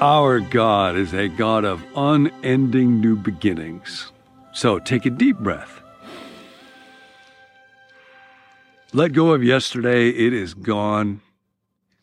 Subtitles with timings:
[0.00, 4.12] Our God is a God of unending new beginnings.
[4.50, 5.82] So take a deep breath.
[8.94, 10.08] Let go of yesterday.
[10.08, 11.20] It is gone.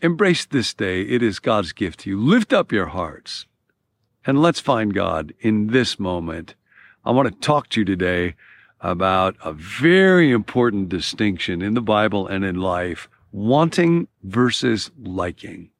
[0.00, 1.02] Embrace this day.
[1.02, 2.20] It is God's gift to you.
[2.20, 3.46] Lift up your hearts
[4.24, 6.54] and let's find God in this moment.
[7.04, 8.36] I want to talk to you today
[8.80, 15.70] about a very important distinction in the Bible and in life wanting versus liking.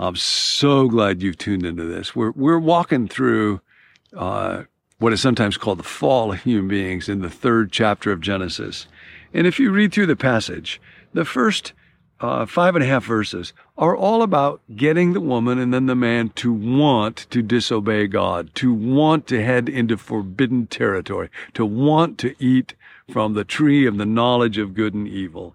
[0.00, 2.16] I'm so glad you've tuned into this.
[2.16, 3.60] We're, we're walking through
[4.16, 4.62] uh,
[4.98, 8.86] what is sometimes called the fall of human beings in the third chapter of Genesis.
[9.34, 10.80] And if you read through the passage,
[11.12, 11.74] the first
[12.18, 15.94] uh, five and a half verses are all about getting the woman and then the
[15.94, 22.16] man to want to disobey God, to want to head into forbidden territory, to want
[22.18, 22.74] to eat
[23.10, 25.54] from the tree of the knowledge of good and evil.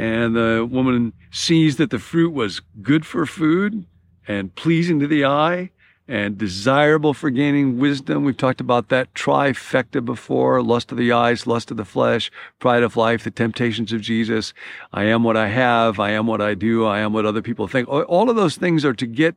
[0.00, 3.84] And the woman sees that the fruit was good for food
[4.26, 5.72] and pleasing to the eye
[6.08, 8.24] and desirable for gaining wisdom.
[8.24, 12.82] We've talked about that trifecta before lust of the eyes, lust of the flesh, pride
[12.82, 14.54] of life, the temptations of Jesus.
[14.90, 16.00] I am what I have.
[16.00, 16.86] I am what I do.
[16.86, 17.86] I am what other people think.
[17.86, 19.36] All of those things are to get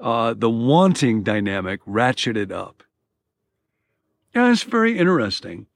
[0.00, 2.82] uh, the wanting dynamic ratcheted up.
[4.34, 5.68] And it's very interesting.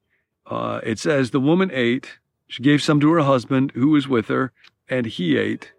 [0.44, 2.18] Uh, it says the woman ate,
[2.54, 4.52] she gave some to her husband who was with her,
[4.88, 5.72] and he ate.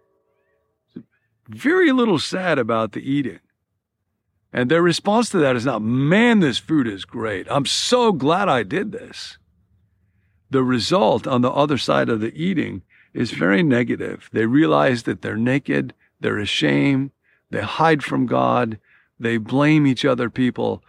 [1.48, 3.38] Very little sad about the eating.
[4.52, 7.46] And their response to that is not, man, this food is great.
[7.50, 9.38] I'm so glad I did this.
[10.50, 12.82] The result on the other side of the eating
[13.14, 14.28] is very negative.
[14.30, 17.10] They realize that they're naked, they're ashamed,
[17.50, 18.78] they hide from God,
[19.18, 20.84] they blame each other people.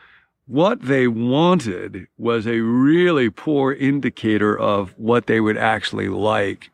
[0.47, 6.71] What they wanted was a really poor indicator of what they would actually like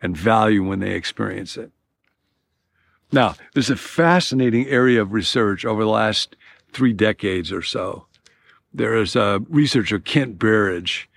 [0.00, 1.72] and value when they experience it.
[3.10, 6.36] Now, there's a fascinating area of research over the last
[6.72, 8.06] three decades or so.
[8.72, 11.08] There is a researcher, Kent Berridge,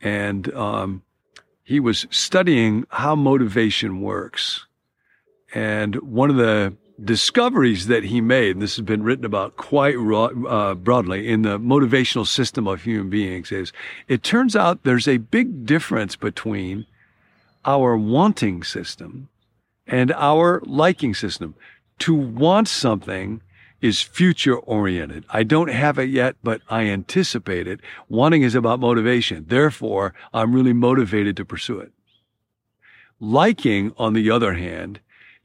[0.00, 1.02] and um,
[1.62, 4.66] he was studying how motivation works.
[5.52, 9.96] And one of the discoveries that he made, and this has been written about quite
[9.96, 13.72] uh, broadly in the motivational system of human beings, is
[14.08, 16.86] it turns out there's a big difference between
[17.64, 19.28] our wanting system
[19.86, 21.54] and our liking system.
[22.00, 23.42] To want something
[23.80, 25.24] is future oriented.
[25.30, 27.80] I don't have it yet, but I anticipate it.
[28.08, 29.46] Wanting is about motivation.
[29.48, 31.92] Therefore, I'm really motivated to pursue it.
[33.18, 35.00] Liking, on the other hand,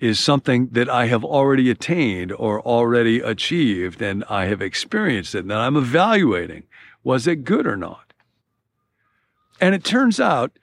[0.06, 5.40] is something that I have already attained or already achieved and I have experienced it
[5.40, 6.64] and I'm evaluating.
[7.04, 8.14] Was it good or not?
[9.60, 10.58] And it turns out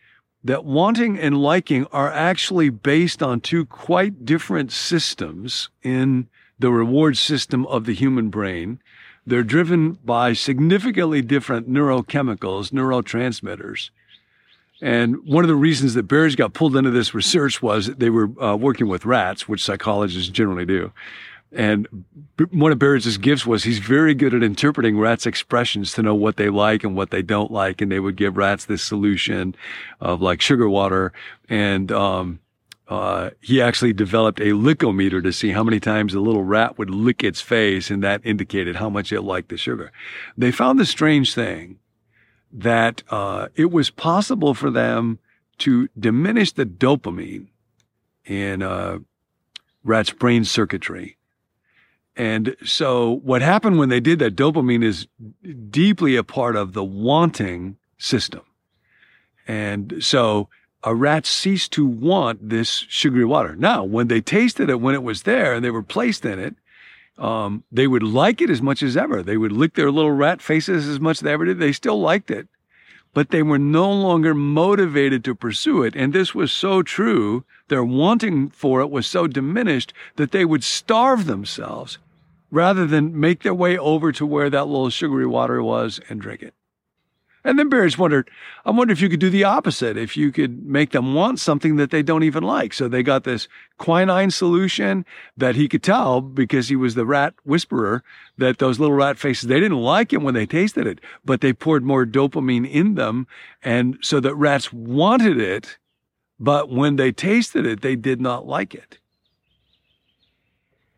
[0.44, 7.16] that wanting and liking are actually based on two quite different systems in the reward
[7.16, 8.80] system of the human brain.
[9.26, 13.90] They're driven by significantly different neurochemicals, neurotransmitters.
[14.82, 18.28] And one of the reasons that Berridge got pulled into this research was they were
[18.42, 20.92] uh, working with rats, which psychologists generally do.
[21.52, 22.04] And
[22.50, 26.36] one of Berridge's gifts was he's very good at interpreting rats' expressions to know what
[26.36, 27.80] they like and what they don't like.
[27.80, 29.54] And they would give rats this solution
[30.00, 31.12] of like sugar water.
[31.48, 32.40] And, um,
[32.88, 36.90] uh, he actually developed a lickometer to see how many times a little rat would
[36.90, 39.90] lick its face, and that indicated how much it liked the sugar.
[40.36, 41.78] They found the strange thing
[42.52, 45.18] that uh, it was possible for them
[45.58, 47.46] to diminish the dopamine
[48.24, 48.98] in uh,
[49.84, 51.16] rats' brain circuitry
[52.16, 55.06] and so what happened when they did that, dopamine is
[55.70, 58.42] deeply a part of the wanting system.
[59.48, 60.48] And so
[60.84, 63.56] a rat ceased to want this sugary water.
[63.56, 66.56] Now, when they tasted it, when it was there and they were placed in it,
[67.18, 69.22] um, they would like it as much as ever.
[69.22, 71.58] They would lick their little rat faces as much as they ever did.
[71.58, 72.48] They still liked it,
[73.14, 75.94] but they were no longer motivated to pursue it.
[75.94, 80.64] And this was so true their wanting for it was so diminished that they would
[80.64, 81.98] starve themselves
[82.50, 86.42] rather than make their way over to where that little sugary water was and drink
[86.42, 86.54] it.
[87.44, 88.30] And then Berridge wondered,
[88.64, 91.76] I wonder if you could do the opposite, if you could make them want something
[91.76, 92.72] that they don't even like.
[92.72, 93.48] So they got this
[93.78, 95.04] quinine solution
[95.36, 98.04] that he could tell because he was the rat whisperer
[98.38, 101.52] that those little rat faces, they didn't like it when they tasted it, but they
[101.52, 103.26] poured more dopamine in them.
[103.62, 105.78] And so that rats wanted it
[106.42, 108.98] but when they tasted it, they did not like it.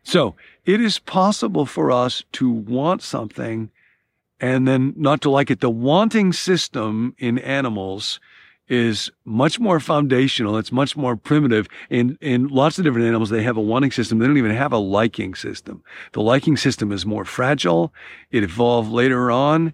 [0.01, 3.69] So it is possible for us to want something
[4.39, 5.61] and then not to like it.
[5.61, 8.19] The wanting system in animals
[8.67, 10.57] is much more foundational.
[10.57, 11.67] It's much more primitive.
[11.89, 14.17] In, in lots of different animals, they have a wanting system.
[14.17, 15.83] They don't even have a liking system.
[16.13, 17.93] The liking system is more fragile.
[18.31, 19.73] It evolved later on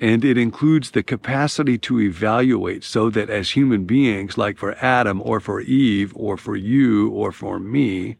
[0.00, 5.20] and it includes the capacity to evaluate so that as human beings, like for Adam
[5.22, 8.16] or for Eve or for you or for me,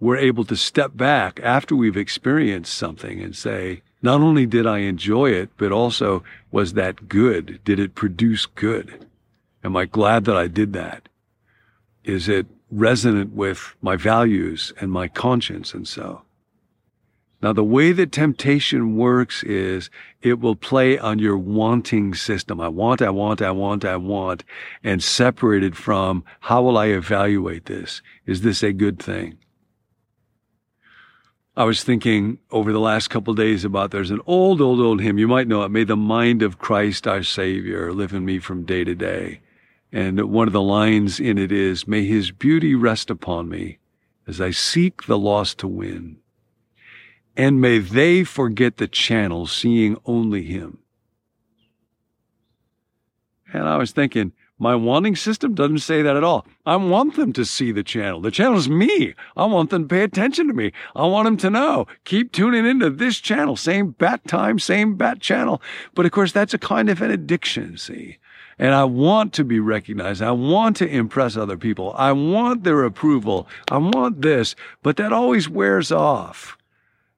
[0.00, 4.80] we're able to step back after we've experienced something and say, not only did I
[4.80, 6.22] enjoy it, but also
[6.52, 7.58] was that good?
[7.64, 9.06] Did it produce good?
[9.64, 11.08] Am I glad that I did that?
[12.04, 16.20] Is it resonant with my values and my conscience and so?
[17.40, 19.88] Now, the way that temptation works is
[20.20, 22.60] it will play on your wanting system.
[22.60, 24.44] I want, I want, I want, I want,
[24.82, 28.02] and separated from how will I evaluate this?
[28.26, 29.38] Is this a good thing?
[31.56, 35.18] I was thinking over the last couple days about there's an old, old, old hymn.
[35.18, 35.68] You might know it.
[35.68, 39.40] May the mind of Christ our Savior live in me from day to day.
[39.92, 43.78] And one of the lines in it is, May his beauty rest upon me
[44.26, 46.16] as I seek the lost to win.
[47.36, 50.78] And may they forget the channel, seeing only him.
[53.54, 56.44] And I was thinking, my wanting system doesn't say that at all.
[56.66, 58.20] I want them to see the channel.
[58.20, 59.14] The channel is me.
[59.36, 60.72] I want them to pay attention to me.
[60.96, 61.86] I want them to know.
[62.04, 63.56] Keep tuning into this channel.
[63.56, 65.62] Same bat time, same bat channel.
[65.94, 68.18] But of course, that's a kind of an addiction, see?
[68.58, 70.20] And I want to be recognized.
[70.20, 71.94] I want to impress other people.
[71.96, 73.48] I want their approval.
[73.70, 76.58] I want this, but that always wears off.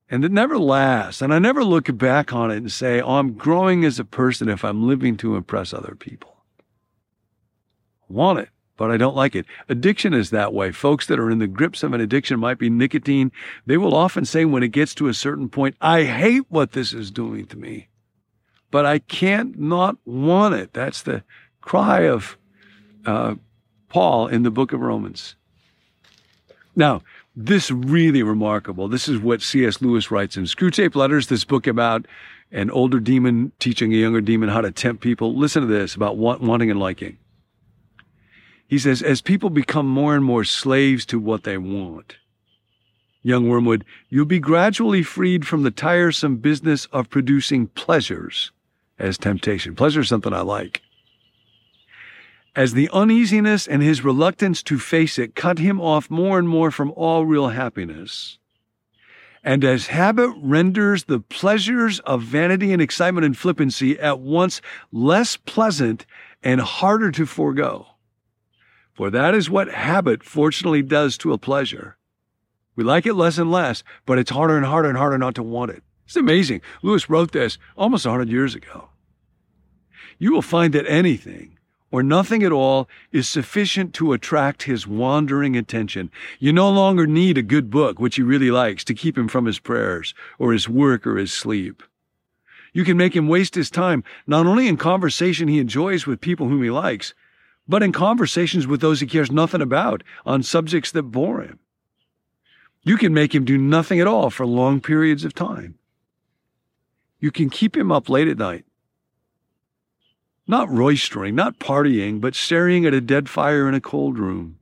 [0.09, 1.21] And it never lasts.
[1.21, 4.49] And I never look back on it and say, oh, I'm growing as a person
[4.49, 6.37] if I'm living to impress other people.
[8.09, 9.47] I want it, but I don't like it.
[9.69, 10.71] Addiction is that way.
[10.71, 13.33] Folks that are in the grips of an addiction might be nicotine.
[13.67, 16.93] They will often say when it gets to a certain point, I hate what this
[16.93, 17.89] is doing to me
[18.71, 20.73] but I can't not want it.
[20.73, 21.23] That's the
[21.61, 22.37] cry of
[23.05, 23.37] uh,
[23.89, 25.37] Paul in the book of Romans.
[26.75, 27.03] Now,
[27.37, 28.89] this really remarkable.
[28.89, 29.83] This is what C.S.
[29.83, 32.07] Lewis writes in Screwtape Letters, this book about
[32.51, 35.37] an older demon teaching a younger demon how to tempt people.
[35.37, 37.19] Listen to this about want, wanting and liking.
[38.67, 42.17] He says, as people become more and more slaves to what they want,
[43.23, 48.51] young wormwood, you'll be gradually freed from the tiresome business of producing pleasures
[48.99, 49.75] as temptation.
[49.75, 50.81] Pleasure is something I like.
[52.57, 56.71] As the uneasiness and his reluctance to face it cut him off more and more
[56.71, 58.39] from all real happiness,
[59.45, 65.37] and as habit renders the pleasures of vanity and excitement and flippancy at once less
[65.37, 66.07] pleasant
[66.43, 67.89] and harder to forego.
[68.95, 71.99] For that is what habit fortunately does to a pleasure.
[72.75, 75.43] We like it less and less, but it's harder and harder and harder not to
[75.43, 75.83] want it.
[76.07, 76.63] It's amazing.
[76.83, 78.89] Lewis wrote this almost 100 years ago.
[80.19, 81.56] You will find that anything
[81.91, 86.11] or nothing at all is sufficient to attract his wandering attention.
[86.39, 89.47] You no longer need a good book, which he really likes, to keep him from
[89.47, 91.83] his prayers or his work or his sleep.
[92.73, 96.49] You can make him waste his time not only in conversation he enjoys with people
[96.49, 97.15] whom he likes,
[97.69, 101.59] but in conversations with those he cares nothing about on subjects that bore him.
[102.83, 105.77] You can make him do nothing at all for long periods of time.
[107.19, 108.65] You can keep him up late at night.
[110.47, 114.59] Not roistering, not partying, but staring at a dead fire in a cold room.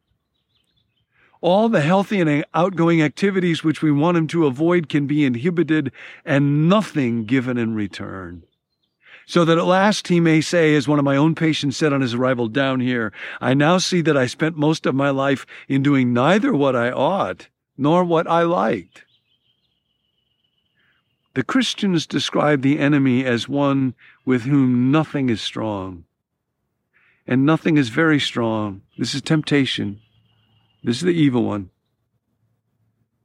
[1.42, 5.92] All the healthy and outgoing activities which we want him to avoid can be inhibited
[6.24, 8.44] and nothing given in return.
[9.26, 12.00] So that at last he may say, as one of my own patients said on
[12.00, 15.82] his arrival down here, I now see that I spent most of my life in
[15.82, 19.03] doing neither what I ought nor what I liked.
[21.34, 26.04] The Christians describe the enemy as one with whom nothing is strong.
[27.26, 28.82] And nothing is very strong.
[28.96, 30.00] This is temptation.
[30.84, 31.70] This is the evil one.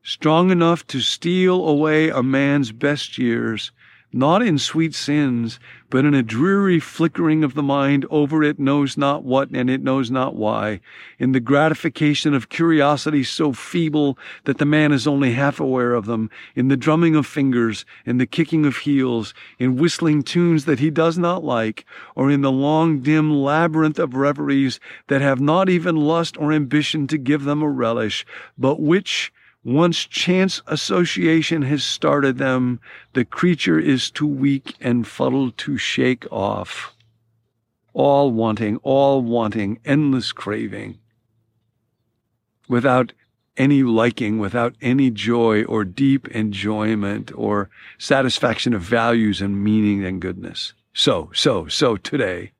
[0.01, 3.72] Strong enough to steal away a man's best years
[4.12, 8.98] not in sweet sins, but in a dreary flickering of the mind over it knows
[8.98, 10.80] not what and it knows not why,
[11.18, 16.06] in the gratification of curiosity so feeble that the man is only half aware of
[16.06, 20.80] them, in the drumming of fingers, in the kicking of heels, in whistling tunes that
[20.80, 21.86] he does not like,
[22.16, 27.08] or in the long dim labyrinth of reveries that have not even lust or ambition
[27.08, 28.25] to give them a relish,
[28.58, 29.32] but which,
[29.63, 32.80] once chance association has started them,
[33.13, 36.96] the creature is too weak and fuddled to shake off.
[37.94, 41.00] All wanting, all wanting, endless craving.
[42.70, 43.12] Without
[43.58, 50.22] any liking, without any joy or deep enjoyment or satisfaction of values and meaning and
[50.22, 50.74] goodness.
[50.94, 52.54] So, so, so today,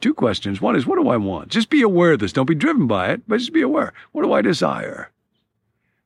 [0.00, 0.60] two questions.
[0.60, 1.50] One is, what do I want?
[1.50, 2.32] Just be aware of this.
[2.32, 3.92] Don't be driven by it, but just be aware.
[4.10, 5.12] What do I desire?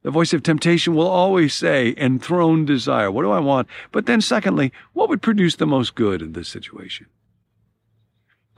[0.03, 3.11] The voice of temptation will always say, enthroned desire.
[3.11, 3.69] What do I want?
[3.93, 7.07] But then, secondly, what would produce the most good in this situation?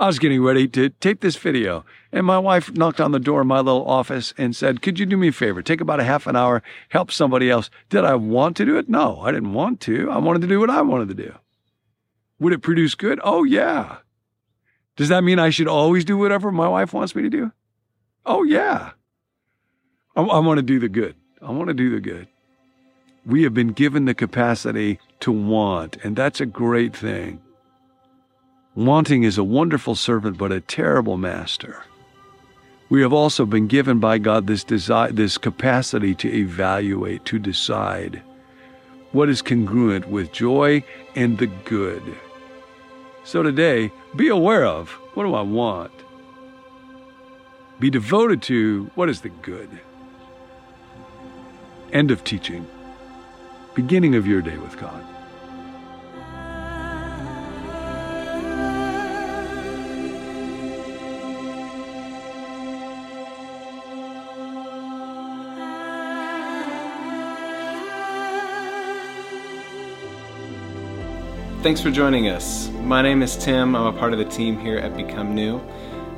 [0.01, 3.43] I was getting ready to tape this video, and my wife knocked on the door
[3.43, 5.63] of my little office and said, Could you do me a favor?
[5.63, 7.71] Take about a half an hour, help somebody else.
[7.91, 8.89] Did I want to do it?
[8.89, 10.11] No, I didn't want to.
[10.11, 11.35] I wanted to do what I wanted to do.
[12.41, 13.21] Would it produce good?
[13.23, 13.99] Oh, yeah.
[14.97, 17.53] Does that mean I should always do whatever my wife wants me to do?
[18.27, 18.93] Oh, yeah.
[20.17, 21.15] I, I want to do the good.
[21.45, 22.27] I want to do the good.
[23.27, 27.41] We have been given the capacity to want, and that's a great thing.
[28.75, 31.85] Wanting is a wonderful servant, but a terrible master.
[32.89, 38.23] We have also been given by God this desire, this capacity to evaluate, to decide
[39.13, 40.83] what is congruent with joy
[41.15, 42.03] and the good.
[43.23, 45.93] So today, be aware of what do I want?
[47.81, 49.69] Be devoted to what is the good.
[51.95, 52.67] End of teaching.
[53.77, 55.01] Beginning of your day with God.
[71.63, 72.69] Thanks for joining us.
[72.83, 73.77] My name is Tim.
[73.77, 75.61] I'm a part of the team here at Become New.